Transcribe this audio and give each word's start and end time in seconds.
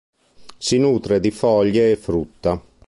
Si 0.57 0.79
nutre 0.79 1.19
di 1.19 1.29
foglie 1.29 1.91
e 1.91 1.95
frutta. 1.95 2.59